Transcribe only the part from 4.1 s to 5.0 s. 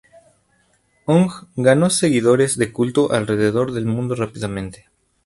rápidamente.